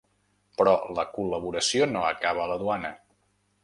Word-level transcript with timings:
Però 0.61 0.73
la 1.01 1.05
col·laboració 1.19 1.91
no 1.95 2.05
acaba 2.11 2.45
a 2.47 2.53
la 2.55 2.61
duana. 2.67 2.97